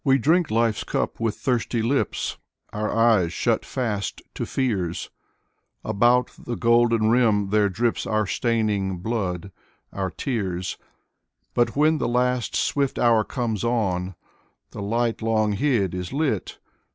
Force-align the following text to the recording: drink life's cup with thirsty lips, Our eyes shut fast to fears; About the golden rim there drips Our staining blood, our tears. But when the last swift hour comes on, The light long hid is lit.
drink 0.19 0.49
life's 0.49 0.83
cup 0.83 1.19
with 1.19 1.35
thirsty 1.35 1.83
lips, 1.83 2.39
Our 2.73 2.91
eyes 2.91 3.31
shut 3.33 3.63
fast 3.63 4.23
to 4.33 4.47
fears; 4.47 5.11
About 5.85 6.31
the 6.43 6.55
golden 6.55 7.11
rim 7.11 7.51
there 7.51 7.69
drips 7.69 8.07
Our 8.07 8.25
staining 8.25 8.97
blood, 8.97 9.51
our 9.93 10.09
tears. 10.09 10.79
But 11.53 11.75
when 11.75 11.99
the 11.99 12.07
last 12.07 12.55
swift 12.55 12.97
hour 12.97 13.23
comes 13.23 13.63
on, 13.63 14.15
The 14.71 14.81
light 14.81 15.21
long 15.21 15.51
hid 15.51 15.93
is 15.93 16.11
lit. 16.11 16.57